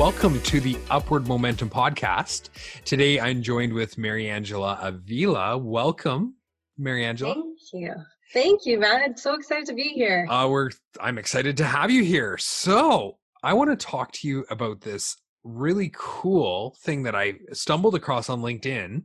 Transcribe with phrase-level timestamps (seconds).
[0.00, 2.48] Welcome to the Upward Momentum podcast.
[2.86, 5.58] Today I'm joined with Mariangela Avila.
[5.58, 6.36] Welcome,
[6.80, 7.34] Mariangela.
[7.34, 7.94] Thank you.
[8.32, 9.02] Thank you, man.
[9.02, 10.26] I'm so excited to be here.
[10.30, 10.70] Uh, we're
[11.02, 12.38] I'm excited to have you here.
[12.38, 17.94] So I want to talk to you about this really cool thing that I stumbled
[17.94, 19.02] across on LinkedIn,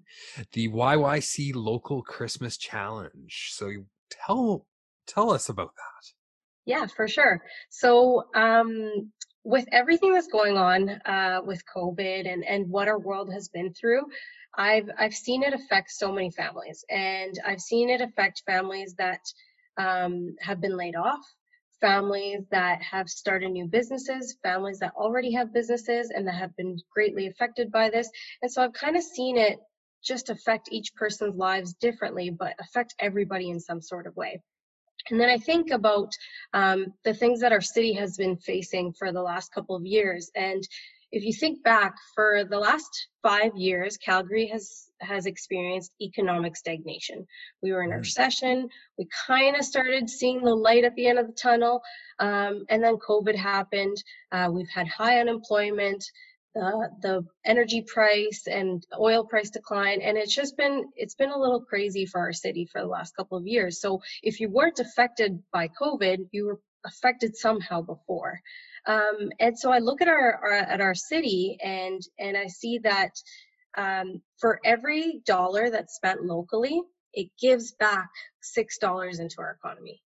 [0.53, 3.49] the YYC Local Christmas Challenge.
[3.51, 3.69] So
[4.09, 4.65] tell
[5.07, 6.07] tell us about that.
[6.65, 7.41] Yeah, for sure.
[7.69, 9.11] So um,
[9.45, 13.73] with everything that's going on uh, with COVID and, and what our world has been
[13.73, 14.01] through,
[14.57, 19.21] I've I've seen it affect so many families, and I've seen it affect families that
[19.77, 21.21] um, have been laid off,
[21.79, 26.77] families that have started new businesses, families that already have businesses and that have been
[26.91, 28.09] greatly affected by this.
[28.41, 29.59] And so I've kind of seen it
[30.03, 34.41] just affect each person's lives differently, but affect everybody in some sort of way.
[35.09, 36.11] And then I think about
[36.53, 40.31] um, the things that our city has been facing for the last couple of years.
[40.35, 40.67] And
[41.11, 47.27] if you think back, for the last five years, Calgary has has experienced economic stagnation.
[47.61, 47.99] We were in a mm.
[47.99, 48.69] recession.
[48.97, 51.81] We kind of started seeing the light at the end of the tunnel,
[52.19, 53.97] um, and then COVID happened.
[54.31, 56.03] Uh, we've had high unemployment
[56.55, 61.37] the the energy price and oil price decline and it's just been it's been a
[61.37, 63.79] little crazy for our city for the last couple of years.
[63.81, 68.39] So if you weren't affected by covid you were affected somehow before.
[68.87, 72.79] Um, and so i look at our, our, at our city and and i see
[72.83, 73.11] that
[73.77, 76.81] um, for every dollar that's spent locally
[77.13, 78.09] it gives back
[78.41, 80.01] six dollars into our economy.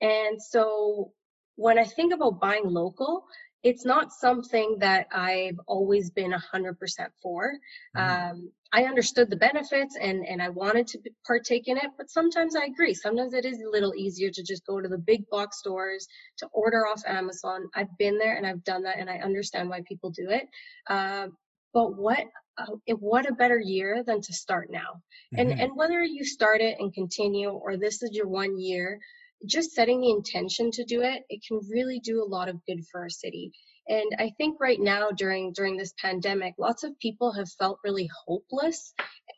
[0.00, 1.12] And so
[1.56, 3.24] when i think about buying local
[3.68, 6.76] it's not something that I've always been 100%
[7.22, 7.52] for.
[7.94, 8.30] Mm-hmm.
[8.30, 12.56] Um, I understood the benefits and, and I wanted to partake in it, but sometimes
[12.56, 12.94] I agree.
[12.94, 16.08] Sometimes it is a little easier to just go to the big box stores
[16.38, 17.68] to order off Amazon.
[17.74, 20.46] I've been there and I've done that and I understand why people do it.
[20.88, 21.28] Uh,
[21.74, 22.24] but what
[22.56, 25.02] uh, what a better year than to start now.
[25.34, 25.40] Mm-hmm.
[25.50, 28.98] And and whether you start it and continue or this is your one year,
[29.46, 32.84] just setting the intention to do it, it can really do a lot of good
[32.90, 33.52] for our city.
[33.88, 38.08] And I think right now during during this pandemic, lots of people have felt really
[38.26, 38.92] hopeless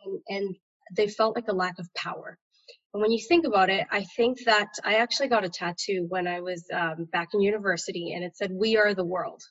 [0.05, 0.57] and, and
[0.97, 2.39] they felt like a lack of power.
[2.93, 6.27] And when you think about it, I think that I actually got a tattoo when
[6.27, 9.43] I was um, back in university and it said, We are the world.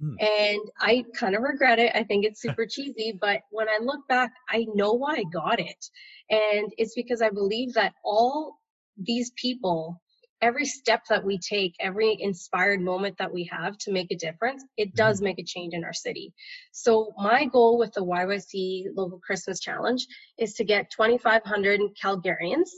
[0.00, 0.14] Hmm.
[0.20, 1.92] And I kind of regret it.
[1.94, 5.60] I think it's super cheesy, but when I look back, I know why I got
[5.60, 5.86] it.
[6.30, 8.56] And it's because I believe that all
[8.96, 10.00] these people
[10.42, 14.64] every step that we take, every inspired moment that we have to make a difference,
[14.76, 15.24] it does mm-hmm.
[15.24, 16.32] make a change in our city.
[16.72, 20.06] So my goal with the YYC Local Christmas Challenge
[20.38, 22.68] is to get 2,500 Calgarians,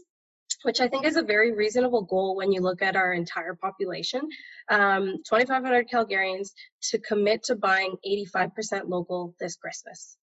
[0.63, 4.23] which I think is a very reasonable goal when you look at our entire population.
[4.71, 6.51] Um, 2,500 Calgarians
[6.91, 10.17] to commit to buying 85% local this Christmas.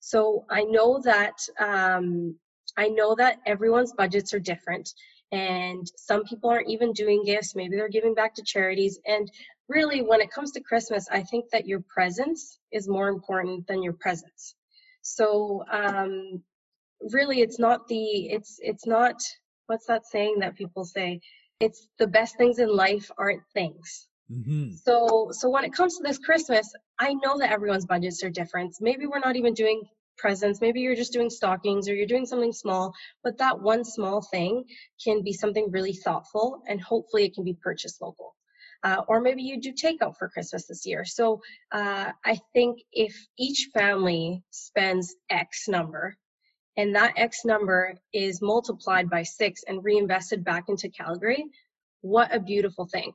[0.00, 2.36] So I know that um,
[2.76, 4.88] I know that everyone's budgets are different
[5.32, 7.54] and some people aren't even doing gifts.
[7.54, 8.98] Maybe they're giving back to charities.
[9.06, 9.30] And
[9.70, 13.82] really when it comes to christmas i think that your presence is more important than
[13.82, 14.54] your presence.
[15.02, 16.42] So um
[17.12, 18.04] really it's not the
[18.36, 19.16] it's it's not
[19.66, 21.20] what's that saying that people say?
[21.60, 24.06] It's the best things in life aren't things.
[24.30, 24.74] Mm-hmm.
[24.86, 28.76] so so when it comes to this christmas i know that everyone's budgets are different.
[28.80, 29.82] Maybe we're not even doing
[30.20, 30.60] presents.
[30.60, 32.92] Maybe you're just doing stockings or you're doing something small,
[33.24, 34.64] but that one small thing
[35.02, 38.36] can be something really thoughtful and hopefully it can be purchased local.
[38.82, 41.04] Uh, or maybe you do takeout for Christmas this year.
[41.04, 41.42] So
[41.72, 46.16] uh, I think if each family spends X number
[46.76, 51.44] and that X number is multiplied by six and reinvested back into Calgary,
[52.00, 53.12] what a beautiful thing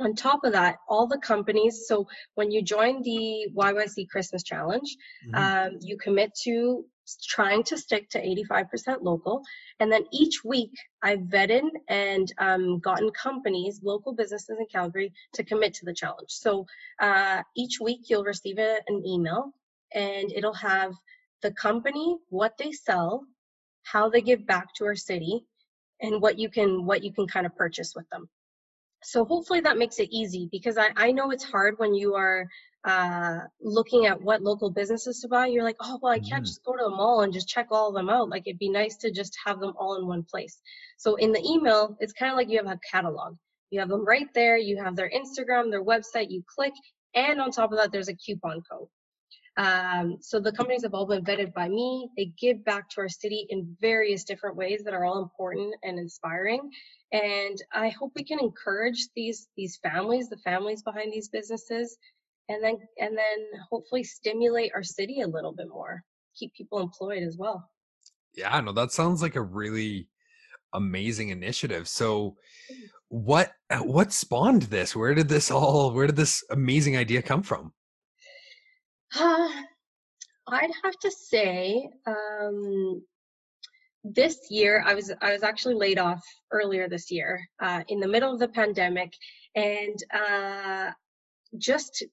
[0.00, 4.96] on top of that, all the companies, so when you join the YYC Christmas Challenge,
[5.28, 5.34] mm-hmm.
[5.34, 6.84] um, you commit to
[7.22, 8.18] trying to stick to
[8.50, 9.42] 85% local.
[9.78, 10.72] And then each week
[11.02, 16.30] I've vetted and um, gotten companies, local businesses in Calgary to commit to the challenge.
[16.30, 16.66] So
[17.00, 19.52] uh, each week you'll receive a, an email
[19.92, 20.94] and it'll have
[21.42, 23.24] the company, what they sell,
[23.82, 25.44] how they give back to our city,
[26.00, 28.28] and what you can what you can kind of purchase with them
[29.04, 32.48] so hopefully that makes it easy because I, I know it's hard when you are
[32.84, 35.46] uh, looking at what local businesses to buy.
[35.46, 36.44] You're like, oh, well, I can't mm-hmm.
[36.44, 38.28] just go to the mall and just check all of them out.
[38.28, 40.60] Like it'd be nice to just have them all in one place.
[40.98, 43.36] So in the email, it's kind of like you have a catalog.
[43.70, 44.56] You have them right there.
[44.56, 46.30] You have their Instagram, their website.
[46.30, 46.74] You click,
[47.14, 48.88] and on top of that, there's a coupon code.
[49.56, 52.08] Um, so the companies have all been vetted by me.
[52.16, 55.98] They give back to our city in various different ways that are all important and
[55.98, 56.68] inspiring.
[57.12, 61.96] And I hope we can encourage these these families, the families behind these businesses,
[62.48, 66.02] and then and then hopefully stimulate our city a little bit more
[66.36, 67.68] keep people employed as well.
[68.34, 70.08] Yeah no that sounds like a really
[70.72, 71.88] amazing initiative.
[71.88, 72.36] So
[73.08, 74.96] what what spawned this?
[74.96, 77.72] Where did this all where did this amazing idea come from
[79.18, 79.48] uh,
[80.48, 83.02] i'd have to say um,
[84.04, 88.08] this year i was i was actually laid off earlier this year uh, in the
[88.08, 89.12] middle of the pandemic
[89.54, 90.90] and uh,
[91.58, 92.04] just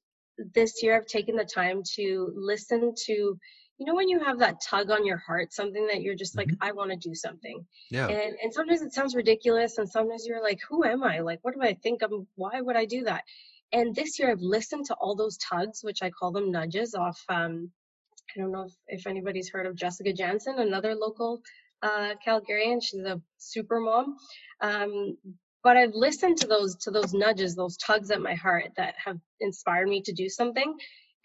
[0.53, 4.61] this year I've taken the time to listen to, you know, when you have that
[4.61, 6.63] tug on your heart, something that you're just like, mm-hmm.
[6.63, 7.65] I want to do something.
[7.89, 8.07] Yeah.
[8.07, 11.19] And and sometimes it sounds ridiculous, and sometimes you're like, who am I?
[11.19, 12.01] Like, what do I think?
[12.03, 12.27] I'm.
[12.35, 13.23] Why would I do that?
[13.73, 17.19] And this year I've listened to all those tugs, which I call them nudges, off.
[17.29, 17.71] Um,
[18.35, 21.41] I don't know if, if anybody's heard of Jessica Jansen, another local
[21.81, 22.81] uh, Calgarian.
[22.81, 24.15] She's a super mom.
[24.61, 25.17] Um,
[25.63, 29.17] but I've listened to those to those nudges, those tugs at my heart that have
[29.41, 30.75] inspired me to do something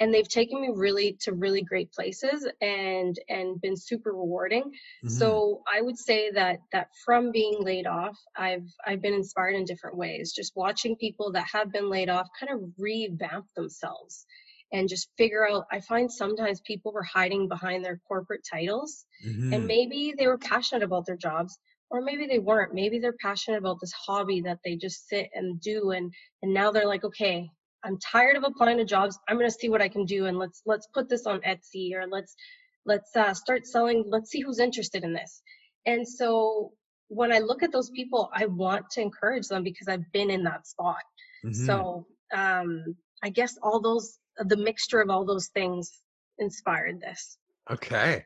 [0.00, 5.08] and they've taken me really to really great places and and been super rewarding mm-hmm.
[5.08, 9.64] so i would say that that from being laid off i've i've been inspired in
[9.64, 14.26] different ways just watching people that have been laid off kind of revamp themselves
[14.72, 19.52] and just figure out i find sometimes people were hiding behind their corporate titles mm-hmm.
[19.52, 21.58] and maybe they were passionate about their jobs
[21.90, 25.60] or maybe they weren't maybe they're passionate about this hobby that they just sit and
[25.60, 27.48] do and and now they're like okay
[27.84, 29.18] i'm tired of applying to jobs.
[29.28, 31.94] I'm going to see what i can do and let's let's put this on etsy
[31.94, 32.34] or let's
[32.84, 34.04] let's uh, start selling.
[34.06, 35.42] Let's see who's interested in this.
[35.86, 36.72] And so
[37.08, 40.42] when i look at those people i want to encourage them because i've been in
[40.44, 41.02] that spot.
[41.44, 41.66] Mm-hmm.
[41.66, 45.90] so um i guess all those the mixture of all those things
[46.38, 47.38] inspired this
[47.70, 48.24] okay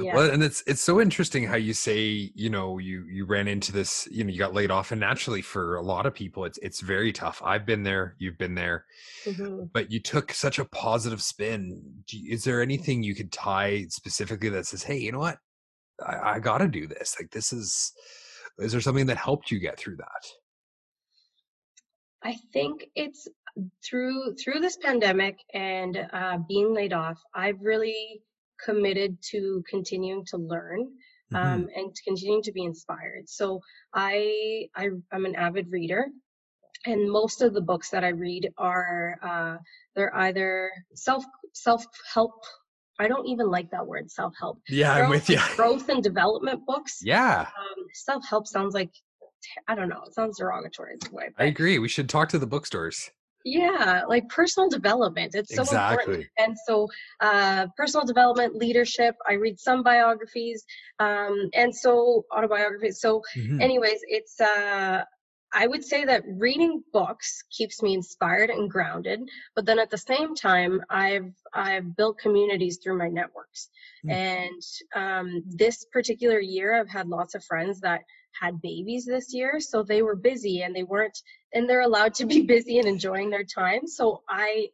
[0.00, 0.14] yeah.
[0.14, 3.72] Well, and it's it's so interesting how you say you know you you ran into
[3.72, 6.58] this you know you got laid off and naturally for a lot of people it's
[6.58, 7.42] it's very tough.
[7.44, 8.86] I've been there, you've been there,
[9.24, 9.64] mm-hmm.
[9.72, 11.82] but you took such a positive spin.
[12.08, 15.38] You, is there anything you could tie specifically that says, hey, you know what,
[16.04, 17.16] I, I got to do this.
[17.20, 17.92] Like this is
[18.58, 20.26] is there something that helped you get through that?
[22.24, 23.28] I think it's
[23.84, 27.18] through through this pandemic and uh, being laid off.
[27.34, 28.22] I've really
[28.64, 30.88] committed to continuing to learn
[31.32, 31.36] mm-hmm.
[31.36, 33.28] um, and continuing to be inspired.
[33.28, 33.60] So
[33.94, 36.06] I, I am an avid reader,
[36.86, 39.56] and most of the books that I read are uh,
[39.94, 42.32] they're either self self help.
[42.98, 44.60] I don't even like that word self help.
[44.68, 45.40] Yeah, they're I'm with you.
[45.56, 47.00] Growth and development books.
[47.02, 47.40] Yeah.
[47.40, 48.90] Um, self help sounds like
[49.68, 50.02] I don't know.
[50.06, 50.96] It sounds derogatory.
[51.10, 51.78] Way, I agree.
[51.78, 53.10] We should talk to the bookstores
[53.44, 56.14] yeah like personal development it's so exactly.
[56.14, 56.88] important and so
[57.20, 60.64] uh, personal development leadership i read some biographies
[60.98, 63.60] um, and so autobiographies so mm-hmm.
[63.60, 65.02] anyways it's uh,
[65.52, 69.20] i would say that reading books keeps me inspired and grounded
[69.54, 73.68] but then at the same time i've i've built communities through my networks
[74.04, 74.10] mm-hmm.
[74.10, 74.62] and
[74.94, 78.02] um, this particular year i've had lots of friends that
[78.40, 81.18] had babies this year so they were busy and they weren't
[81.52, 84.68] and they're allowed to be busy and enjoying their time so i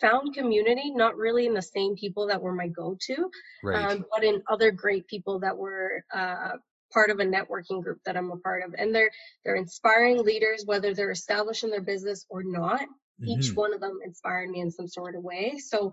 [0.00, 3.30] found community not really in the same people that were my go-to
[3.62, 3.92] right.
[3.92, 6.52] um, but in other great people that were uh,
[6.92, 9.10] part of a networking group that i'm a part of and they're
[9.44, 13.28] they're inspiring leaders whether they're established in their business or not mm-hmm.
[13.28, 15.92] each one of them inspired me in some sort of way so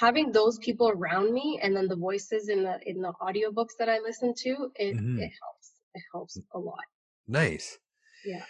[0.00, 3.88] having those people around me and then the voices in the in the audiobooks that
[3.88, 5.18] i listen to it, mm-hmm.
[5.18, 6.84] it helps it helps a lot.
[7.26, 7.78] Nice.
[8.24, 8.44] Yeah.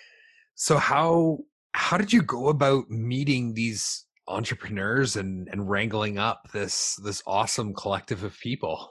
[0.54, 1.38] So how
[1.72, 7.74] how did you go about meeting these entrepreneurs and and wrangling up this this awesome
[7.74, 8.90] collective of people?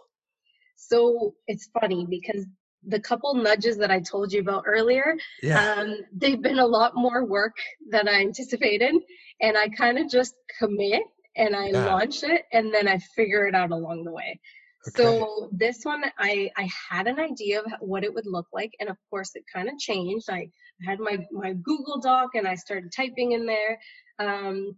[0.76, 2.46] So it's funny because
[2.88, 5.74] the couple nudges that I told you about earlier, yeah.
[5.74, 7.56] um, they've been a lot more work
[7.90, 8.94] than I anticipated.
[9.42, 11.04] And I kind of just commit
[11.36, 11.86] and I yeah.
[11.86, 14.40] launch it and then I figure it out along the way.
[14.88, 15.04] Okay.
[15.04, 18.90] So this one, I I had an idea of what it would look like, and
[18.90, 20.30] of course, it kind of changed.
[20.30, 20.50] I,
[20.86, 23.80] had my my Google Doc, and I started typing in there.
[24.20, 24.76] Um,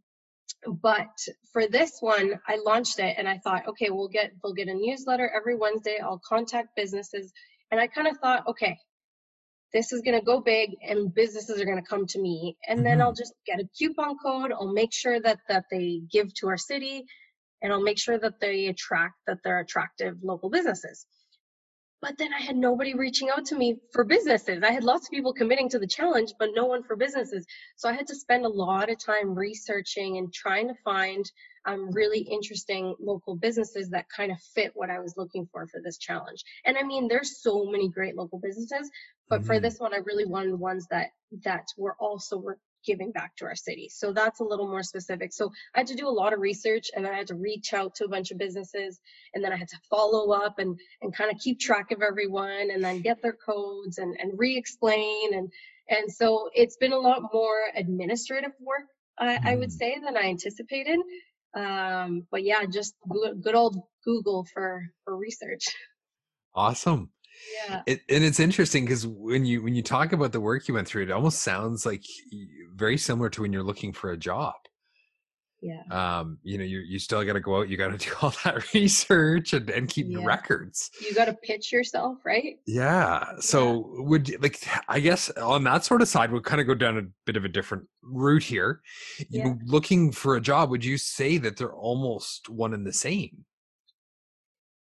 [0.68, 1.10] but
[1.52, 4.74] for this one, I launched it, and I thought, okay, we'll get we'll get a
[4.74, 5.98] newsletter every Wednesday.
[6.04, 7.32] I'll contact businesses,
[7.72, 8.78] and I kind of thought, okay,
[9.74, 12.78] this is going to go big and businesses are going to come to me and
[12.78, 12.86] mm-hmm.
[12.86, 16.48] then i'll just get a coupon code i'll make sure that that they give to
[16.48, 17.04] our city
[17.66, 21.06] and I'll make sure that they attract that they're attractive local businesses.
[22.02, 24.62] But then I had nobody reaching out to me for businesses.
[24.62, 27.48] I had lots of people committing to the challenge, but no one for businesses.
[27.78, 31.26] So I had to spend a lot of time researching and trying to find
[31.66, 35.82] um, really interesting local businesses that kind of fit what I was looking for for
[35.84, 36.44] this challenge.
[36.66, 38.92] And I mean, there's so many great local businesses,
[39.28, 39.48] but mm-hmm.
[39.48, 41.08] for this one, I really wanted ones that
[41.44, 42.44] that were also
[42.86, 43.90] giving back to our city.
[43.92, 45.34] So that's a little more specific.
[45.34, 47.96] So I had to do a lot of research and I had to reach out
[47.96, 49.00] to a bunch of businesses
[49.34, 52.70] and then I had to follow up and, and kind of keep track of everyone
[52.72, 55.34] and then get their codes and, and re-explain.
[55.34, 55.52] And,
[55.90, 58.88] and so it's been a lot more administrative work,
[59.18, 59.74] I, I would mm.
[59.74, 61.00] say, than I anticipated.
[61.56, 65.64] Um, but yeah, just good, good old Google for, for research.
[66.54, 67.12] Awesome.
[67.68, 67.82] Yeah.
[67.86, 70.88] It, and it's interesting because when you when you talk about the work you went
[70.88, 72.04] through, it almost sounds like
[72.76, 74.56] very similar to when you're looking for a job.
[75.62, 75.82] Yeah.
[75.90, 77.70] Um, you know, you you still got to go out.
[77.70, 80.24] You got to do all that research and, and keep yeah.
[80.24, 80.92] records.
[81.02, 82.58] You got to pitch yourself, right?
[82.68, 83.24] Yeah.
[83.40, 84.04] So yeah.
[84.04, 87.04] would like I guess on that sort of side, we'll kind of go down a
[87.26, 88.82] bit of a different route here.
[89.30, 89.46] Yeah.
[89.46, 93.46] You, looking for a job, would you say that they're almost one and the same?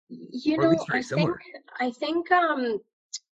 [0.09, 1.29] You know, I think
[1.79, 2.79] I think um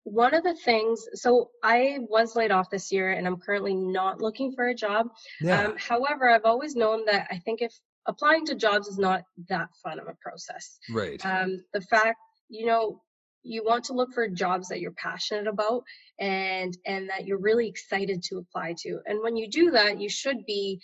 [0.06, 4.22] one of the things so i was laid off this year and i'm currently not
[4.22, 5.08] looking for a job.
[5.42, 5.64] Yeah.
[5.64, 7.74] um, however i've always known that i think if
[8.08, 10.78] applying to jobs is not that fun of a process.
[10.90, 11.24] Right.
[11.26, 12.18] Um, the fact
[12.50, 13.02] you know
[13.44, 15.84] you want to look for jobs that you're passionate about
[16.20, 19.00] and and that you're really excited to apply to.
[19.06, 20.80] And when you do that you should be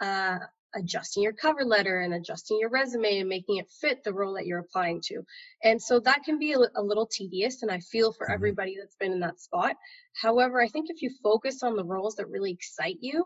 [0.00, 0.38] uh,
[0.76, 4.46] adjusting your cover letter and adjusting your resume and making it fit the role that
[4.46, 5.22] you're applying to.
[5.62, 8.34] And so that can be a, a little tedious, and I feel for mm-hmm.
[8.34, 9.76] everybody that's been in that spot.
[10.20, 13.24] However, I think if you focus on the roles that really excite you,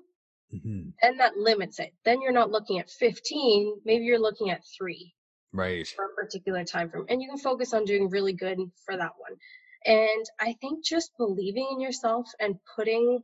[0.54, 0.90] mm-hmm.
[1.02, 1.92] then that limits it.
[2.04, 5.14] Then you're not looking at 15, maybe you're looking at three.
[5.52, 5.86] Right.
[5.86, 7.06] For a particular time frame.
[7.08, 9.36] And you can focus on doing really good for that one.
[9.84, 13.20] And I think just believing in yourself and putting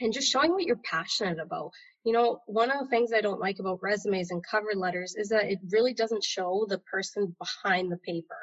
[0.00, 1.72] and just showing what you're passionate about.
[2.04, 5.28] You know, one of the things I don't like about resumes and cover letters is
[5.28, 8.38] that it really doesn't show the person behind the paper.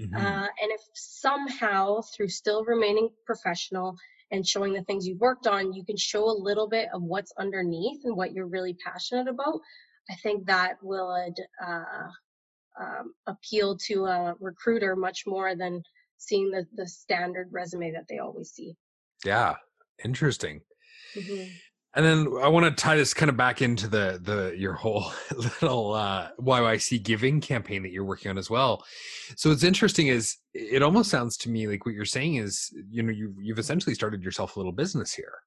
[0.00, 0.14] Mm-hmm.
[0.14, 3.96] Uh, and if somehow, through still remaining professional
[4.30, 7.32] and showing the things you've worked on, you can show a little bit of what's
[7.38, 9.60] underneath and what you're really passionate about,
[10.10, 11.10] I think that will
[11.66, 12.08] uh,
[12.80, 15.82] um, appeal to a recruiter much more than
[16.18, 18.74] seeing the, the standard resume that they always see.
[19.24, 19.56] Yeah,
[20.04, 20.60] interesting.
[21.16, 21.48] Mm-hmm.
[21.98, 25.10] And then I want to tie this kind of back into the the your whole
[25.60, 28.84] little uh, YYC giving campaign that you're working on as well.
[29.34, 33.02] So it's interesting is it almost sounds to me like what you're saying is you
[33.02, 35.40] know you've you've essentially started yourself a little business here.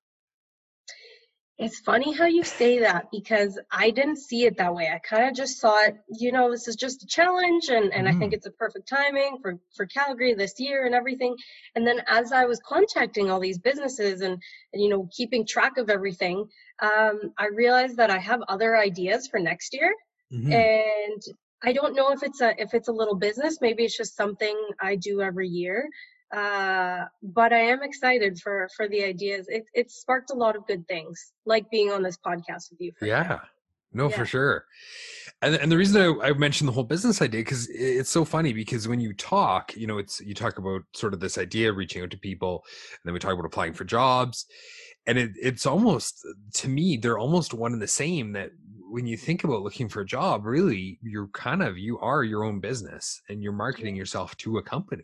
[1.61, 4.89] It's funny how you say that because I didn't see it that way.
[4.91, 8.07] I kind of just saw it, you know, this is just a challenge and, and
[8.07, 8.09] mm.
[8.09, 8.33] I think mm-hmm.
[8.33, 11.35] it's a perfect timing for, for Calgary this year and everything.
[11.75, 14.41] And then as I was contacting all these businesses and,
[14.73, 16.47] and you know, keeping track of everything,
[16.81, 19.93] um, I realized that I have other ideas for next year.
[20.33, 20.51] Mm-hmm.
[20.51, 21.21] And
[21.63, 24.57] I don't know if it's a if it's a little business, maybe it's just something
[24.79, 25.87] I do every year.
[26.31, 29.47] Uh, but I am excited for for the ideas.
[29.49, 32.93] It it sparked a lot of good things, like being on this podcast with you.
[33.01, 33.39] yeah,
[33.93, 34.15] no, yeah.
[34.15, 34.65] for sure.
[35.41, 38.53] And and the reason I, I mentioned the whole business idea because it's so funny
[38.53, 42.01] because when you talk, you know, it's you talk about sort of this idea reaching
[42.01, 44.45] out to people, and then we talk about applying for jobs,
[45.07, 48.31] and it it's almost to me they're almost one and the same.
[48.31, 48.51] That
[48.89, 52.45] when you think about looking for a job, really you're kind of you are your
[52.45, 55.03] own business and you're marketing yourself to a company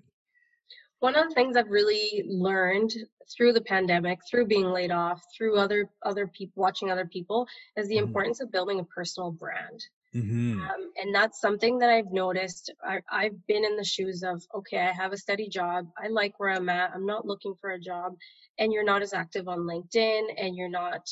[1.00, 2.92] one of the things I've really learned
[3.36, 7.88] through the pandemic, through being laid off, through other other people watching other people, is
[7.88, 8.08] the mm-hmm.
[8.08, 9.84] importance of building a personal brand.
[10.16, 10.62] Mm-hmm.
[10.62, 12.72] Um, and that's something that I've noticed.
[12.84, 15.88] I, I've been in the shoes of okay, I have a steady job.
[16.02, 16.92] I like where I'm at.
[16.94, 18.16] I'm not looking for a job,
[18.58, 21.08] and you're not as active on LinkedIn, and you're not.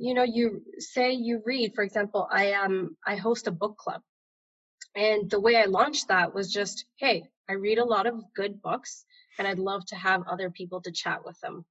[0.00, 1.74] You know, you say you read.
[1.74, 2.72] For example, I am.
[2.72, 4.00] Um, I host a book club,
[4.98, 8.60] and the way I launched that was just, hey, I read a lot of good
[8.60, 9.04] books
[9.38, 11.64] and I'd love to have other people to chat with them.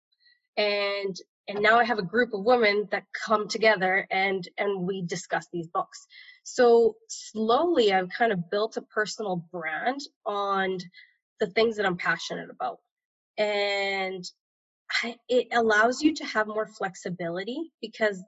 [0.55, 1.13] And
[1.49, 5.45] and now I have a group of women that come together and and we discuss
[5.51, 6.07] these books.
[6.43, 10.77] So slowly I've kind of built a personal brand on
[11.41, 12.77] the things that I'm passionate about.
[13.37, 14.23] And
[15.27, 18.23] it allows you to have more flexibility because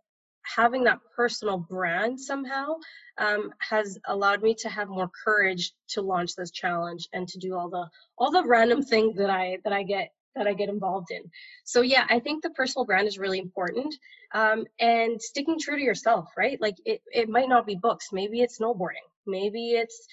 [0.55, 2.75] having that personal brand somehow
[3.17, 7.55] um, has allowed me to have more courage to launch this challenge and to do
[7.55, 7.85] all the
[8.17, 11.23] all the random things that I that I get that I get involved in.
[11.65, 13.93] So yeah, I think the personal brand is really important.
[14.33, 16.59] Um, and sticking true to yourself, right?
[16.61, 18.09] Like it, it might not be books.
[18.13, 19.07] Maybe it's snowboarding.
[19.25, 20.07] Maybe it's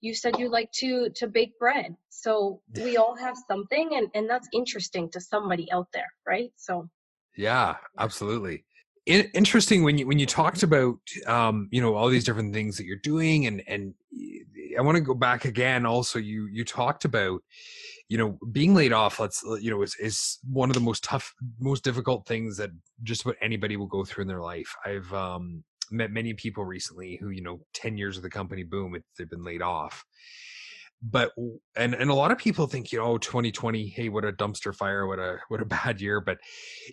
[0.00, 1.96] you said you like to to bake bread.
[2.08, 6.50] So we all have something and, and that's interesting to somebody out there, right?
[6.56, 6.88] So
[7.36, 8.64] yeah, absolutely
[9.08, 12.76] in, interesting when you when you talked about um, you know all these different things
[12.76, 13.94] that you're doing and and
[14.78, 17.42] I want to go back again also you you talked about
[18.08, 21.34] you know being laid off let's you know is, is one of the most tough
[21.58, 22.70] most difficult things that
[23.02, 24.76] just about anybody will go through in their life.
[24.84, 28.94] I've um met many people recently who you know 10 years of the company boom
[28.94, 30.04] it, they've been laid off.
[31.00, 31.32] But
[31.76, 35.06] and and a lot of people think you know 2020 hey what a dumpster fire
[35.06, 36.36] what a what a bad year but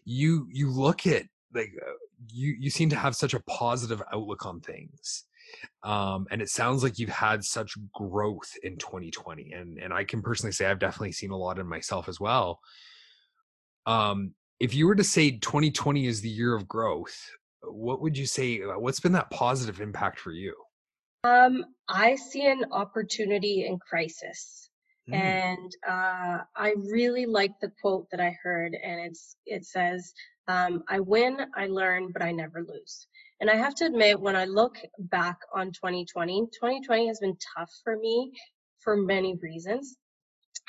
[0.05, 1.91] you you look at like uh,
[2.27, 5.25] you you seem to have such a positive outlook on things
[5.83, 10.21] um and it sounds like you've had such growth in 2020 and and i can
[10.21, 12.59] personally say i've definitely seen a lot in myself as well
[13.85, 17.29] um if you were to say 2020 is the year of growth
[17.61, 20.55] what would you say uh, what's been that positive impact for you
[21.25, 24.69] um, I see an opportunity in crisis.
[25.09, 25.15] Mm.
[25.15, 30.13] And uh, I really like the quote that I heard, and it's it says,
[30.47, 33.07] um, "I win, I learn, but I never lose."
[33.41, 37.71] And I have to admit, when I look back on 2020, 2020 has been tough
[37.83, 38.31] for me
[38.79, 39.97] for many reasons.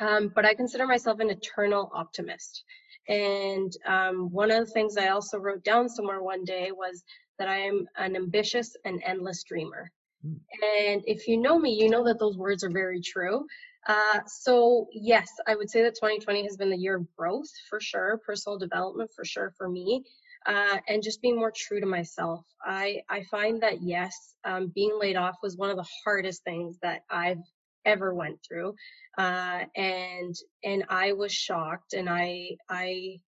[0.01, 2.65] Um, but I consider myself an eternal optimist.
[3.09, 7.05] And um, one of the things I also wrote down somewhere one day was
[7.39, 9.91] that I am an ambitious and endless dreamer.
[10.25, 13.47] And if you know me, you know that those words are very true.
[13.89, 17.81] Uh, so yes, I would say that 2020 has been the year of growth for
[17.81, 20.03] sure, personal development for sure for me,
[20.47, 22.45] uh, and just being more true to myself.
[22.65, 26.79] I I find that yes, um, being laid off was one of the hardest things
[26.83, 27.43] that I've
[27.85, 28.75] ever went through,
[29.19, 33.21] uh, and and I was shocked, and I I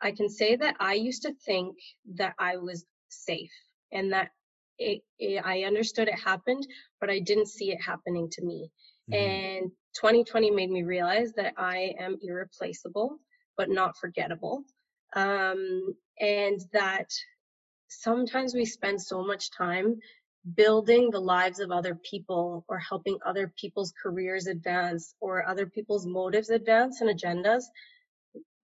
[0.00, 1.76] I can say that I used to think
[2.14, 3.50] that I was safe
[3.92, 4.30] and that
[4.78, 6.66] it, it, I understood it happened,
[7.00, 8.70] but I didn't see it happening to me.
[9.10, 9.14] Mm-hmm.
[9.14, 13.18] And 2020 made me realize that I am irreplaceable,
[13.56, 14.62] but not forgettable.
[15.16, 17.10] Um, and that
[17.88, 19.96] sometimes we spend so much time
[20.54, 26.06] building the lives of other people or helping other people's careers advance or other people's
[26.06, 27.64] motives advance and agendas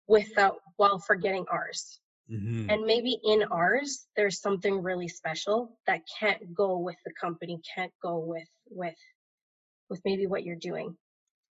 [0.06, 1.98] without while forgetting ours.
[2.30, 2.70] Mm-hmm.
[2.70, 7.92] And maybe in ours, there's something really special that can't go with the company, can't
[8.02, 8.94] go with with
[9.88, 10.96] with maybe what you're doing.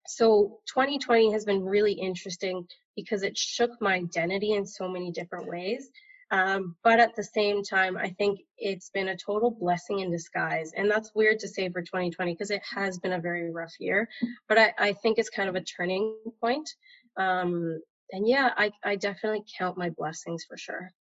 [0.06, 5.48] So 2020 has been really interesting because it shook my identity in so many different
[5.48, 5.90] ways.
[6.32, 10.70] Um, but at the same time, I think it's been a total blessing in disguise.
[10.76, 14.08] And that's weird to say for 2020 because it has been a very rough year.
[14.48, 16.68] But I, I think it's kind of a turning point.
[17.16, 17.80] Um,
[18.12, 20.92] and yeah, I, I definitely count my blessings for sure.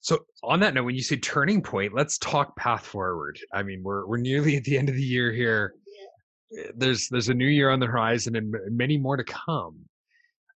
[0.00, 3.38] So on that note, when you say turning point, let's talk path forward.
[3.52, 5.74] I mean, we're we're nearly at the end of the year here.
[6.74, 9.78] There's there's a new year on the horizon and many more to come.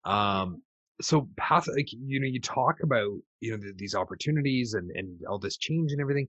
[0.05, 0.63] Um,
[1.01, 5.39] so path, like you know, you talk about you know these opportunities and and all
[5.39, 6.29] this change and everything.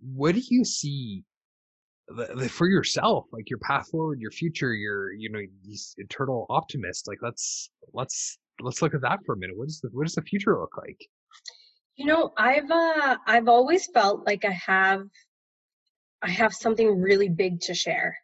[0.00, 1.24] What do you see
[2.10, 6.46] the, the, for yourself like your path forward your future your you know these eternal
[6.50, 10.04] optimist like let's let's let's look at that for a minute what does the what
[10.04, 10.98] does the future look like
[11.96, 15.02] you know i've uh i've always felt like i have
[16.22, 18.16] i have something really big to share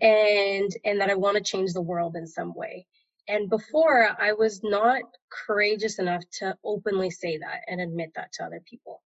[0.00, 2.86] and and that i want to change the world in some way.
[3.28, 5.02] And before i was not
[5.46, 9.02] courageous enough to openly say that and admit that to other people.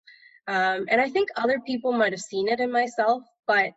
[0.49, 3.75] Um, and i think other people might have seen it in myself but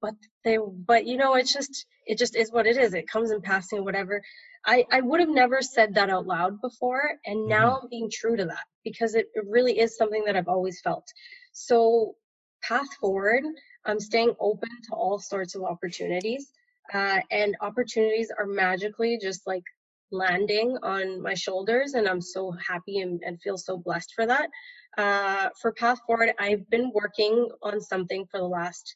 [0.00, 2.94] but they but you know it's just it just is what it is.
[2.94, 4.22] It comes in passing whatever.
[4.66, 7.84] I i would have never said that out loud before and now mm-hmm.
[7.84, 11.06] i'm being true to that because it, it really is something that i've always felt.
[11.52, 12.14] So
[12.62, 13.44] path forward
[13.86, 16.52] i'm staying open to all sorts of opportunities
[16.92, 19.62] uh, and opportunities are magically just like
[20.12, 24.48] landing on my shoulders and i'm so happy and, and feel so blessed for that
[24.98, 28.94] uh, for path forward i've been working on something for the last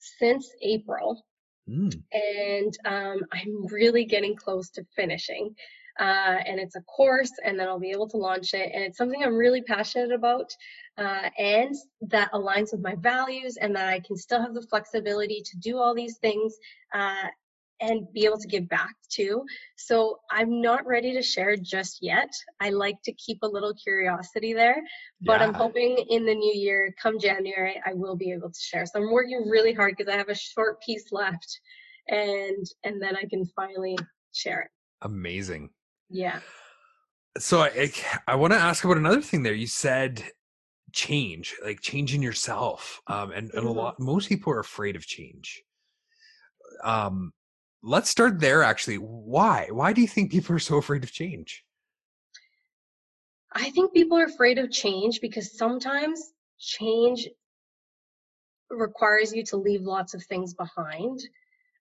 [0.00, 1.24] since April.
[1.68, 2.02] Mm.
[2.12, 5.54] And um, I'm really getting close to finishing.
[5.98, 8.70] Uh, and it's a course, and then I'll be able to launch it.
[8.74, 10.54] And it's something I'm really passionate about,
[10.98, 15.42] uh, and that aligns with my values, and that I can still have the flexibility
[15.44, 16.56] to do all these things
[16.94, 17.28] uh,
[17.80, 19.44] and be able to give back too.
[19.76, 22.30] So I'm not ready to share just yet.
[22.60, 24.82] I like to keep a little curiosity there,
[25.22, 25.46] but yeah.
[25.46, 28.84] I'm hoping in the new year, come January, I will be able to share.
[28.86, 31.60] So I'm working really hard because I have a short piece left
[32.08, 33.96] and and then I can finally
[34.32, 34.70] share it.
[35.02, 35.70] Amazing.
[36.10, 36.40] Yeah.
[37.38, 37.92] So I
[38.26, 39.54] I want to ask about another thing there.
[39.54, 40.24] You said
[40.92, 43.00] change, like changing yourself.
[43.06, 43.66] Um and, and mm-hmm.
[43.66, 45.62] a lot most people are afraid of change.
[46.84, 47.32] Um
[47.82, 51.64] let's start there actually why why do you think people are so afraid of change
[53.54, 57.26] i think people are afraid of change because sometimes change
[58.70, 61.20] requires you to leave lots of things behind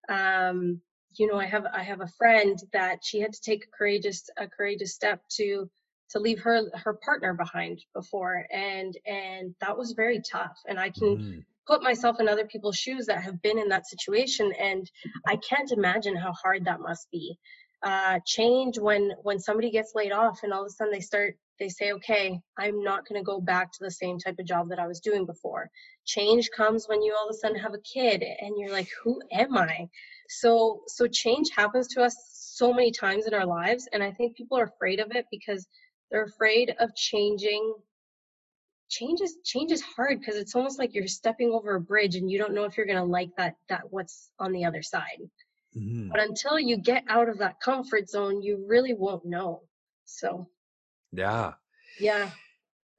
[0.07, 0.81] um,
[1.15, 4.29] you know, I have I have a friend that she had to take a courageous
[4.37, 5.69] a courageous step to
[6.09, 10.89] to leave her her partner behind before and and that was very tough and i
[10.89, 11.45] can mm.
[11.67, 14.89] put myself in other people's shoes that have been in that situation and
[15.27, 17.37] i can't imagine how hard that must be.
[17.81, 21.37] Uh, change when when somebody gets laid off and all of a sudden they start
[21.61, 24.67] they say okay i'm not going to go back to the same type of job
[24.67, 25.69] that i was doing before.
[26.05, 29.21] Change comes when you all of a sudden have a kid and you're like who
[29.31, 29.87] am i
[30.29, 34.37] so so change happens to us so many times in our lives and i think
[34.37, 35.67] people are afraid of it because
[36.11, 37.73] they're afraid of changing
[38.89, 42.29] change is change is hard because it's almost like you're stepping over a bridge and
[42.29, 45.21] you don't know if you're going to like that that what's on the other side.
[45.77, 46.09] Mm-hmm.
[46.09, 49.61] but until you get out of that comfort zone you really won't know
[50.05, 50.47] so.
[51.11, 51.53] Yeah.
[51.99, 52.31] Yeah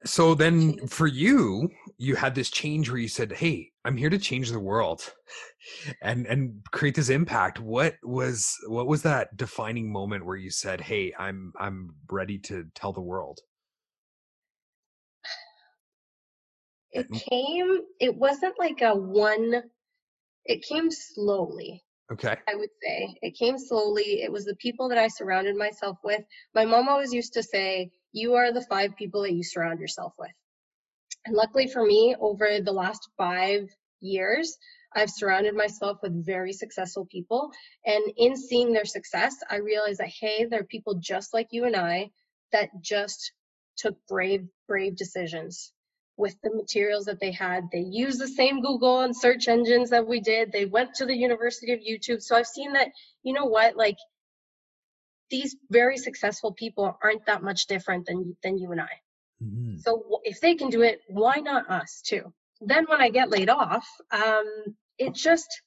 [0.05, 4.17] so then for you you had this change where you said hey i'm here to
[4.17, 5.13] change the world
[6.01, 7.59] and and create this impact.
[7.59, 12.65] What was what was that defining moment where you said hey i'm i'm ready to
[12.75, 13.39] tell the world?
[16.91, 19.63] It came it wasn't like a one
[20.45, 22.35] it came slowly okay.
[22.47, 23.15] I would say.
[23.21, 26.21] It came slowly it was the people that i surrounded myself with.
[26.53, 30.13] My mom always used to say you are the five people that you surround yourself
[30.17, 30.31] with
[31.25, 33.69] and luckily for me over the last five
[33.99, 34.57] years
[34.93, 37.51] I've surrounded myself with very successful people.
[37.85, 41.65] And in seeing their success, I realized that, hey, there are people just like you
[41.65, 42.11] and I
[42.51, 43.31] that just
[43.77, 45.71] took brave, brave decisions
[46.17, 47.69] with the materials that they had.
[47.71, 50.51] They used the same Google and search engines that we did.
[50.51, 52.21] They went to the University of YouTube.
[52.21, 52.89] So I've seen that,
[53.23, 53.97] you know what, like
[55.31, 58.93] these very successful people aren't that much different than than you and I.
[59.43, 59.77] Mm-hmm.
[59.77, 62.31] So if they can do it, why not us too?
[62.59, 64.45] Then when I get laid off, um,
[64.99, 65.61] it just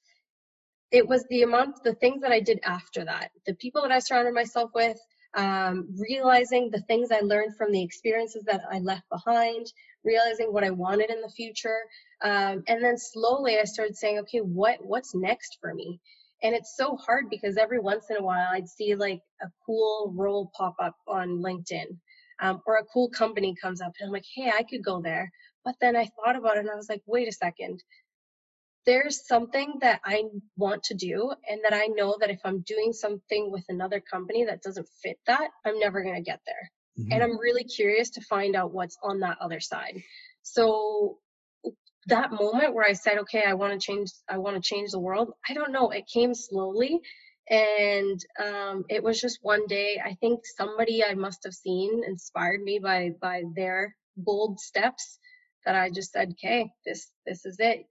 [0.91, 3.99] it was the amount the things that i did after that the people that i
[3.99, 4.97] surrounded myself with
[5.35, 9.65] um, realizing the things i learned from the experiences that i left behind
[10.03, 11.79] realizing what i wanted in the future
[12.23, 15.99] um, and then slowly i started saying okay what what's next for me
[16.45, 20.13] and it's so hard because every once in a while i'd see like a cool
[20.15, 21.87] role pop up on linkedin
[22.41, 25.31] um, or a cool company comes up and i'm like hey i could go there
[25.63, 27.81] but then i thought about it and i was like wait a second
[28.85, 30.25] there's something that I
[30.57, 34.45] want to do, and that I know that if I'm doing something with another company
[34.45, 36.71] that doesn't fit that, I'm never going to get there.
[36.99, 37.11] Mm-hmm.
[37.11, 40.01] And I'm really curious to find out what's on that other side.
[40.43, 41.17] So
[42.07, 44.99] that moment where I said, okay, I want to change, I want to change the
[44.99, 45.31] world.
[45.49, 45.89] I don't know.
[45.89, 46.99] It came slowly.
[47.49, 50.01] And um, it was just one day.
[50.03, 55.19] I think somebody I must have seen inspired me by by their bold steps
[55.63, 57.85] that I just said, okay, this this is it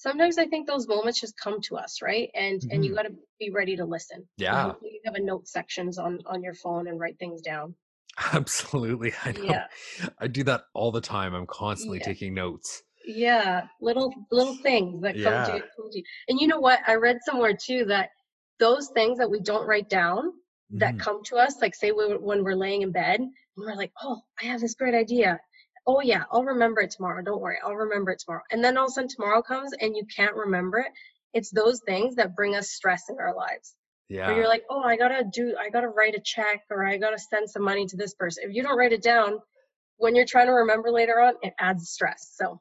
[0.00, 2.30] sometimes I think those moments just come to us, right?
[2.34, 2.70] And mm-hmm.
[2.72, 2.96] and you mm-hmm.
[2.96, 4.26] got to be ready to listen.
[4.36, 4.72] Yeah.
[4.82, 7.74] You have a note sections on on your phone and write things down.
[8.32, 9.12] Absolutely.
[9.24, 9.44] I know.
[9.44, 9.66] Yeah.
[10.18, 11.34] I do that all the time.
[11.34, 12.06] I'm constantly yeah.
[12.06, 12.82] taking notes.
[13.14, 15.44] Yeah, little little things that come, yeah.
[15.44, 16.04] to, come to you.
[16.28, 16.80] And you know what?
[16.86, 18.10] I read somewhere too that
[18.58, 20.32] those things that we don't write down
[20.70, 21.00] that mm.
[21.00, 24.20] come to us, like say we, when we're laying in bed and we're like, oh,
[24.40, 25.40] I have this great idea
[25.86, 27.22] oh yeah, I'll remember it tomorrow.
[27.22, 28.42] Don't worry, I'll remember it tomorrow.
[28.50, 30.92] And then all of a sudden tomorrow comes and you can't remember it.
[31.32, 33.74] It's those things that bring us stress in our lives.
[34.08, 34.26] Yeah.
[34.26, 37.18] Where you're like, oh, I gotta do, I gotta write a check or I gotta
[37.18, 38.44] send some money to this person.
[38.46, 39.38] If you don't write it down,
[39.98, 42.32] when you're trying to remember later on, it adds stress.
[42.34, 42.60] So,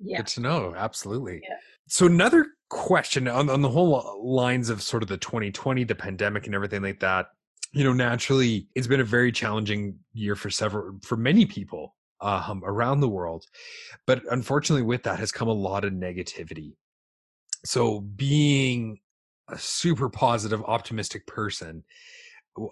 [0.00, 0.18] yeah.
[0.18, 0.74] Good to know.
[0.76, 1.40] Absolutely.
[1.42, 1.56] Yeah.
[1.88, 6.46] So another question on, on the whole lines of sort of the 2020, the pandemic
[6.46, 7.26] and everything like that,
[7.72, 12.62] you know, naturally it's been a very challenging year for several, for many people um,
[12.64, 13.44] around the world.
[14.06, 16.74] But unfortunately, with that has come a lot of negativity.
[17.64, 18.98] So, being
[19.48, 21.84] a super positive, optimistic person,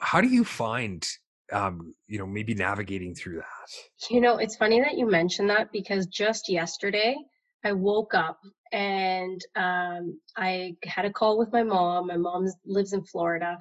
[0.01, 1.07] how do you find,
[1.53, 4.11] um, you know, maybe navigating through that?
[4.11, 7.17] You know, it's funny that you mentioned that because just yesterday
[7.65, 8.39] I woke up
[8.73, 12.09] and um, I had a call with my mom.
[12.09, 13.59] My mom lives in Florida.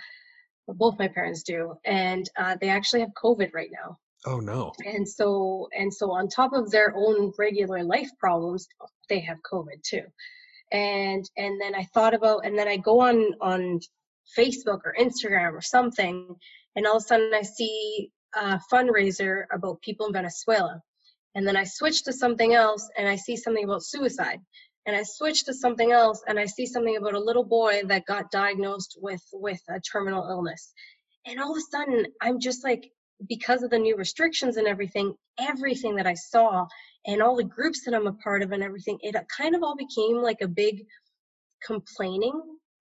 [0.68, 3.98] Both my parents do, and uh, they actually have COVID right now.
[4.26, 4.74] Oh no.
[4.84, 8.68] And so and so on top of their own regular life problems,
[9.10, 10.02] they have COVID too.
[10.72, 13.80] And and then I thought about and then I go on on
[14.38, 16.36] Facebook or Instagram or something
[16.76, 20.82] and all of a sudden I see a fundraiser about people in Venezuela.
[21.36, 24.40] And then I switch to something else and I see something about suicide.
[24.86, 28.06] And I switch to something else and I see something about a little boy that
[28.06, 30.74] got diagnosed with with a terminal illness.
[31.26, 32.92] And all of a sudden I'm just like
[33.28, 36.68] because of the new restrictions and everything, everything that I saw
[37.08, 39.76] and all the groups that I'm a part of and everything, it kind of all
[39.76, 40.86] became like a big
[41.66, 42.40] complaining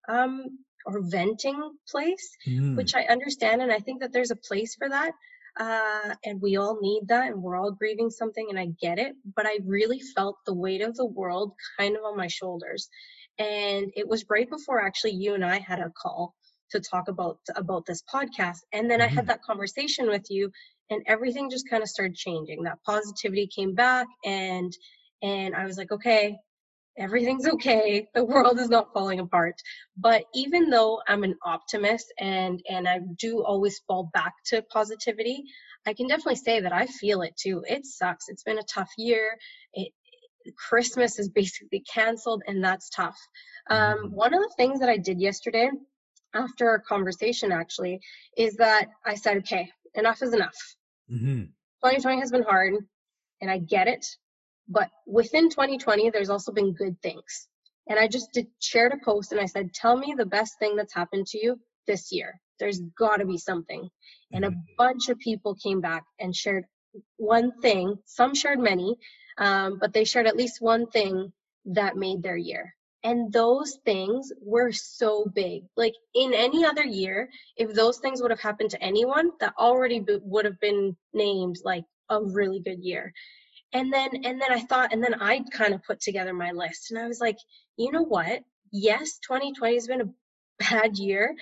[0.09, 2.75] um, or venting place, Mm.
[2.77, 3.61] which I understand.
[3.61, 5.13] And I think that there's a place for that.
[5.59, 9.15] Uh, and we all need that and we're all grieving something and I get it.
[9.35, 12.89] But I really felt the weight of the world kind of on my shoulders.
[13.37, 16.33] And it was right before actually you and I had a call
[16.71, 19.27] to talk about about this podcast and then i had Mhm.
[19.27, 20.51] that conversation with you
[20.89, 24.73] and everything just kind of started changing that positivity came back and
[25.21, 26.35] and i was like okay
[26.97, 29.55] everything's okay the world is not falling apart
[29.97, 35.43] but even though i'm an optimist and and i do always fall back to positivity
[35.87, 38.91] i can definitely say that i feel it too it sucks it's been a tough
[38.97, 39.37] year
[39.73, 39.91] it
[40.69, 43.17] christmas is basically canceled and that's tough
[43.69, 44.11] um, Mhm.
[44.11, 45.69] one of the things that i did yesterday
[46.35, 48.01] after our conversation actually
[48.37, 50.57] is that i said okay enough is enough
[51.09, 51.47] Mhm.
[51.83, 52.73] 2020 has been hard
[53.41, 54.05] and I get it.
[54.67, 57.47] But within 2020, there's also been good things.
[57.87, 60.75] And I just did, shared a post and I said, Tell me the best thing
[60.75, 62.39] that's happened to you this year.
[62.59, 63.89] There's got to be something.
[64.33, 64.65] And a Mhm.
[64.77, 66.65] bunch of people came back and shared
[67.17, 67.97] one thing.
[68.05, 68.95] Some shared many,
[69.37, 71.33] um, but they shared at least one thing
[71.65, 72.75] that made their year.
[73.03, 75.63] And those things were so big.
[75.75, 79.99] Like in any other year, if those things would have happened to anyone, that already
[79.99, 83.13] b- would have been named like a really good year.
[83.73, 86.91] And then and then I thought and then I kind of put together my list
[86.91, 87.37] and I was like,
[87.77, 88.41] you know what?
[88.71, 90.09] Yes, 2020 has been a
[90.59, 91.35] bad year,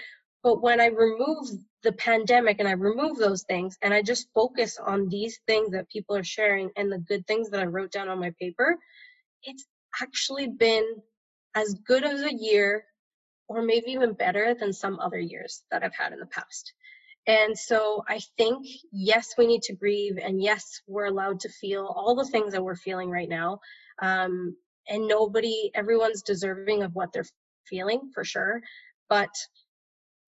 [0.43, 1.49] but when I remove
[1.83, 5.89] the pandemic and I remove those things and I just focus on these things that
[5.89, 8.77] people are sharing and the good things that I wrote down on my paper,
[9.43, 9.65] it's
[10.01, 10.85] actually been
[11.55, 12.85] as good as a year
[13.47, 16.73] or maybe even better than some other years that I've had in the past.
[17.27, 21.85] And so I think, yes, we need to grieve, and yes, we're allowed to feel
[21.85, 23.59] all the things that we're feeling right now.
[24.01, 24.55] Um,
[24.87, 27.25] and nobody, everyone's deserving of what they're
[27.67, 28.61] feeling for sure.
[29.07, 29.29] But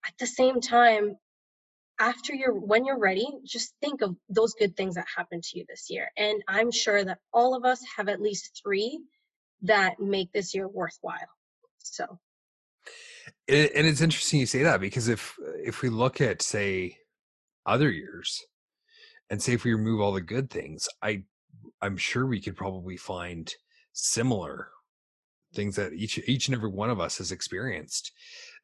[0.05, 1.15] at the same time,
[1.99, 5.65] after you're, when you're ready, just think of those good things that happened to you
[5.67, 6.11] this year.
[6.17, 8.99] And I'm sure that all of us have at least three
[9.63, 11.17] that make this year worthwhile.
[11.79, 12.19] So,
[13.47, 16.97] And and it's interesting you say that because if if we look at say
[17.65, 18.41] other years
[19.29, 21.23] and say if we remove all the good things, I
[21.81, 23.53] I'm sure we could probably find
[23.93, 24.69] similar
[25.53, 28.11] things that each each and every one of us has experienced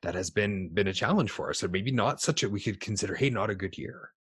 [0.01, 2.79] that has been been a challenge for us or maybe not such a we could
[2.79, 4.11] consider hey not a good year.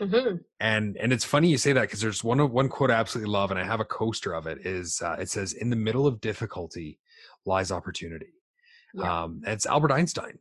[0.00, 3.30] Mhm, and and it's funny you say that because there's one one quote i absolutely
[3.32, 6.06] love and i have a coaster of it is uh, it says in the middle
[6.06, 6.98] of difficulty
[7.46, 8.32] lies opportunity
[8.94, 10.38] yeah, um it's albert einstein.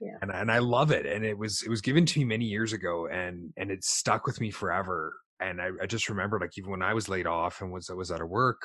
[0.00, 0.16] Yeah.
[0.22, 2.72] and and i love it and it was it was given to me many years
[2.72, 6.70] ago and and it stuck with me forever and i, I just remember like even
[6.70, 8.60] when i was laid off and was i was out of work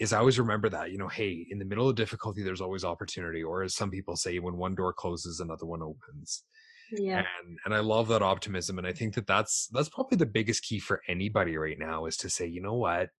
[0.00, 2.84] is i always remember that you know hey in the middle of difficulty there's always
[2.84, 6.42] opportunity or as some people say when one door closes another one opens.
[6.92, 10.26] Yeah, and and i love that optimism and i think that that's that's probably the
[10.26, 13.10] biggest key for anybody right now is to say you know what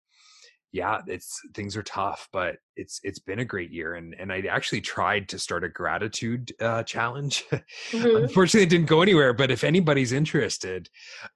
[0.72, 4.40] yeah it's things are tough but it's it's been a great year and and i
[4.42, 7.44] actually tried to start a gratitude uh challenge.
[7.92, 10.88] Mhm, unfortunately it didn't go anywhere but if anybody's interested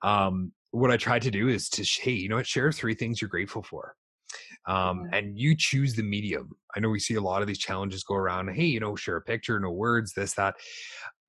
[0.03, 2.47] um what i tried to do is to hey you know what?
[2.47, 3.95] Share three things you're grateful for.
[4.67, 6.51] Um and you choose the medium.
[6.77, 9.17] I know we see a lot of these challenges go around hey you know share
[9.17, 10.55] a picture no words this that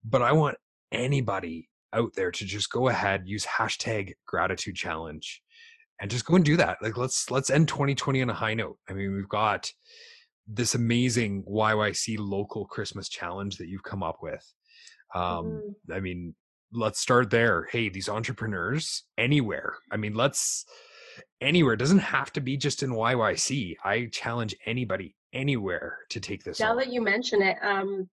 [0.04, 0.58] but i want
[0.92, 5.42] anybody out there to just go ahead use hashtag gratitude challenge
[6.00, 8.78] and just go and do that like let's let's end 2020 on a high note
[8.90, 9.72] i mean we've got
[10.48, 14.54] this amazing yyc local christmas challenge that you've come up with
[15.14, 15.96] um mhm.
[15.96, 16.36] i mean
[16.74, 20.66] let's start there hey these entrepreneurs anywhere i mean let's
[21.42, 26.44] anywhere it doesn't have to be just in yyc i challenge anybody anywhere to take
[26.44, 26.78] this Now on.
[26.78, 28.10] that you mention it, um,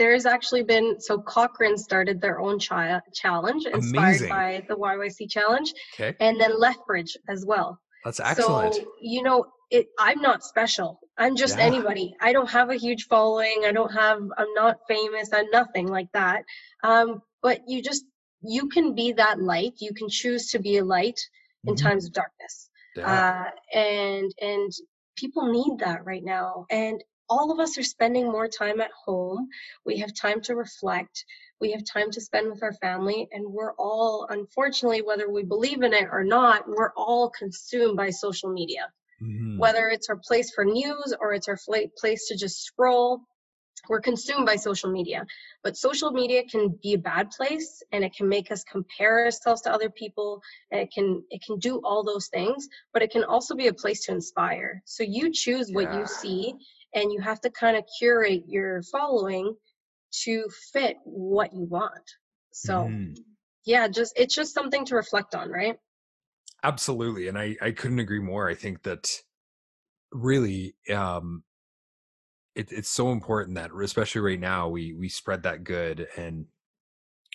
[0.00, 4.28] there's actually been so Cochrane started their own chi- challenge inspired Amazing.
[4.28, 7.78] by the YYC challenge, okay and then Lethbridge as well.
[8.04, 9.38] that's excellent So you know,
[9.70, 9.86] it.
[9.98, 10.98] I'm not special.
[11.18, 11.64] I'm just Yeah.
[11.70, 12.14] anybody.
[12.20, 13.58] I don't have a huge following.
[13.64, 14.18] I don't have.
[14.38, 15.26] I'm not famous.
[15.32, 16.44] I'm nothing like that.
[16.82, 18.04] Um, but you just
[18.42, 19.74] you can be that light.
[19.86, 21.20] You can choose to be a light
[21.66, 21.82] in Mhm.
[21.84, 22.54] times of darkness
[22.96, 23.12] yeah.
[23.14, 24.70] uh, and and
[25.16, 26.96] people need that right now and
[27.32, 29.48] all of us are spending more time at home.
[29.86, 31.24] We have time to reflect.
[31.62, 35.82] We have time to spend with our family and we're all unfortunately whether we believe
[35.82, 38.84] in it or not we're all consumed by social media.
[39.22, 39.58] Mhm.
[39.64, 41.58] whether it's our place for news or it's our
[42.00, 43.10] place to just scroll
[43.88, 45.26] we're consumed by social media.
[45.64, 49.62] But social media can be a bad place and it can make us compare ourselves
[49.62, 50.40] to other people
[50.70, 53.74] and it can it can do all those things but it can also be a
[53.82, 54.82] place to inspire.
[54.84, 56.00] So you choose what Yeah.
[56.00, 56.54] you see
[56.94, 59.54] and you have to kind of curate your following
[60.24, 62.10] to fit what you want.
[62.52, 63.16] So mm.
[63.64, 65.76] yeah, just it's just something to reflect on, right?
[66.62, 67.28] Absolutely.
[67.28, 68.48] And I, I couldn't agree more.
[68.48, 69.10] I think that
[70.12, 71.42] really um
[72.54, 76.46] it, it's so important that especially right now we we spread that good and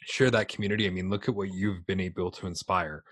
[0.05, 3.03] share that community i mean look at what you've been able to inspire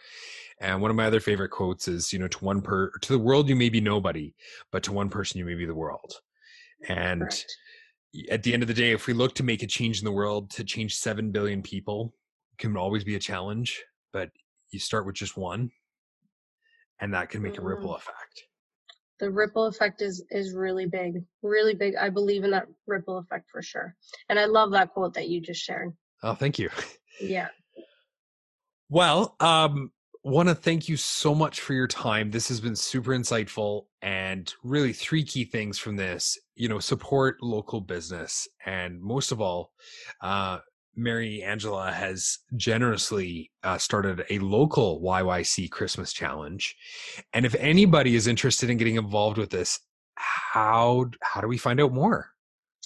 [0.62, 3.20] and one of my other favorite quotes is you know to one per to the
[3.20, 4.34] world you may be nobody
[4.72, 6.14] but to one person you may be the world
[6.88, 7.58] and Correct.
[8.30, 10.12] at the end of the day if we look to make a change in the
[10.12, 12.13] world to change 7 billion people
[12.58, 14.30] can always be a challenge but
[14.71, 15.69] you start with just one
[17.00, 17.65] and that can make mm-hmm.
[17.65, 17.98] a ripple mm-hmm.
[17.98, 18.43] effect
[19.19, 23.50] the ripple effect is is really big really big i believe in that ripple effect
[23.50, 23.95] for sure
[24.30, 25.91] and i love that quote that you just shared
[26.24, 26.69] oh thank you
[27.21, 27.48] yeah
[28.89, 29.91] well um
[30.24, 34.54] want to thank you so much for your time this has been super insightful and
[34.63, 39.72] really three key things from this you know support local business and most of all
[40.22, 40.60] uh
[40.98, 46.76] Mariangela has generously uh, started a local YYC Christmas challenge.
[47.34, 49.80] And if anybody is interested in getting involved with this,
[50.15, 52.30] how how do we find out more?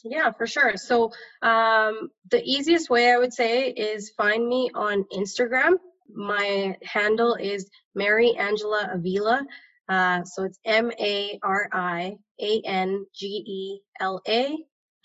[0.03, 0.75] Yeah, for sure.
[0.75, 5.73] So um, the easiest way I would say is find me on Instagram.
[6.13, 9.45] My handle is Mariangela Avila.
[9.89, 14.55] Uh, so it's M A R I A N G E L A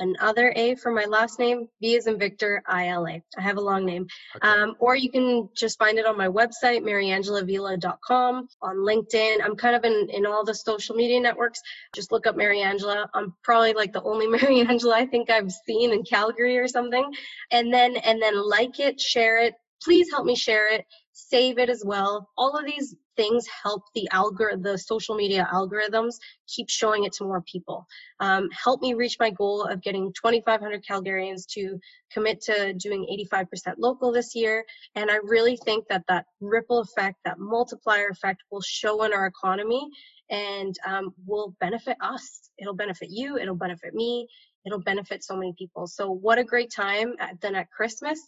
[0.00, 3.22] another A for my last name, V is in Victor, I-L-A.
[3.36, 4.06] I have a long name.
[4.36, 4.46] Okay.
[4.46, 9.36] Um, or you can just find it on my website, maryangela.vila.com, on LinkedIn.
[9.42, 11.60] I'm kind of in, in all the social media networks.
[11.94, 13.06] Just look up Mariangela.
[13.14, 17.12] I'm probably like the only Mariangela I think I've seen in Calgary or something.
[17.50, 19.54] And then, and then like it, share it.
[19.82, 22.28] Please help me share it save it as well.
[22.36, 26.14] All of these things help the algor the social media algorithms
[26.48, 27.86] keep showing it to more people.
[28.20, 31.78] Um, help me reach my goal of getting 2,500 Calgarians to
[32.12, 34.64] commit to doing 85% local this year.
[34.94, 39.26] And I really think that that ripple effect, that multiplier effect, will show in our
[39.26, 39.88] economy
[40.30, 42.50] and um, will benefit us.
[42.58, 43.36] It'll benefit you.
[43.36, 44.28] It'll benefit me.
[44.66, 45.86] It'll benefit so many people.
[45.86, 48.18] So what a great time at, then at Christmas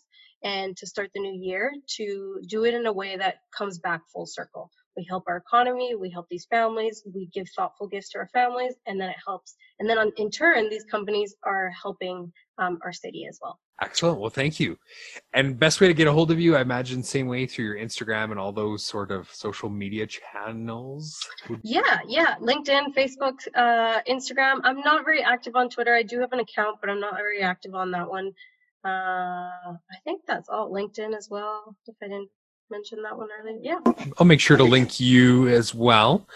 [0.43, 4.03] and to start the new year to do it in a way that comes back
[4.13, 4.71] full circle.
[4.97, 8.75] We help our economy, we help these families, we give thoughtful gifts to our families,
[8.87, 9.55] and then it helps.
[9.79, 13.59] And then on, in turn, these companies are helping um, our city as well.
[13.83, 14.19] Excellent.
[14.19, 14.79] Well, thank you.
[15.35, 17.77] And best way to get a hold of you, I imagine, same way through your
[17.77, 21.19] Instagram and all those sort of social media channels.
[21.63, 22.37] Yeah, yeah.
[22.41, 24.61] LinkedIn, Facebook, uh, Instagram.
[24.65, 25.95] I'm not very active on Twitter.
[25.95, 28.33] I do have an account, but I'm not very active on that one.
[28.87, 30.71] Uh, I think that's all.
[30.71, 31.77] LinkedIn as well.
[31.89, 32.29] If I didn't
[32.71, 33.81] mention that one earlier, yeah.
[34.19, 36.29] I'll make sure to link you as well.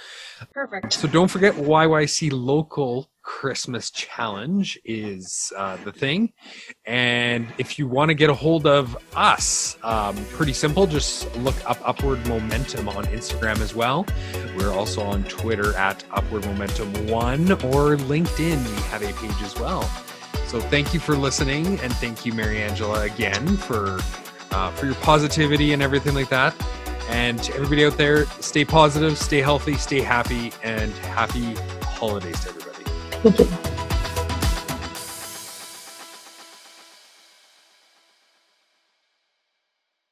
[0.52, 0.92] Perfect.
[0.92, 6.32] So don't forget YYC Local Christmas Challenge is uh, the thing.
[6.86, 10.88] And if you want to get a hold of us, um, pretty simple.
[10.88, 14.06] Just look up Upward Momentum on Instagram as well.
[14.56, 18.58] We're also on Twitter at Upward Momentum One or LinkedIn.
[18.74, 19.88] We have a page as well.
[20.50, 24.00] So thank you for listening, and thank you, Mariangela, again for
[24.50, 26.56] uh, for your positivity and everything like that.
[27.08, 32.48] And to everybody out there, stay positive, stay healthy, stay happy, and happy holidays to
[32.48, 32.84] everybody.
[33.22, 33.69] Thank you.